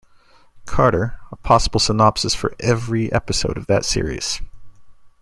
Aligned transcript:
Carter, 0.65 1.17
a 1.31 1.35
possible 1.35 1.79
synopsis 1.79 2.33
for 2.33 2.55
every 2.59 3.13
episode 3.13 3.55
of 3.55 3.67
that 3.67 3.85
series. 3.85 4.41